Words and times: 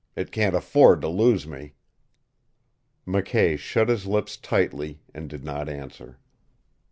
It 0.15 0.31
can't 0.31 0.55
afford 0.55 1.01
to 1.01 1.07
lose 1.07 1.45
me." 1.45 1.75
McKay 3.07 3.55
shut 3.55 3.87
his 3.87 4.07
lips 4.07 4.35
tightly, 4.35 5.03
and 5.13 5.29
did 5.29 5.43
not 5.43 5.69
answer. 5.69 6.17